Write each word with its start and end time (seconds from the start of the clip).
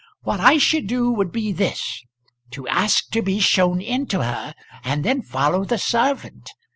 What 0.23 0.39
I 0.39 0.57
should 0.57 0.87
do 0.87 1.11
would 1.11 1.31
be 1.31 1.51
this; 1.51 2.03
to 2.53 2.67
ask 2.67 3.11
to 3.11 3.21
be 3.21 3.39
shown 3.39 3.81
in 3.81 4.07
to 4.07 4.23
her 4.23 4.55
and 4.83 5.05
then 5.05 5.21
follow 5.21 5.63
the 5.63 5.77
servant. 5.77 6.49